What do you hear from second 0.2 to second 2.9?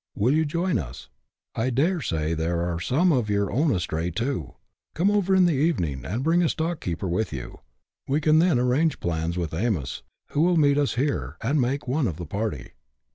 you join us? I dare say there are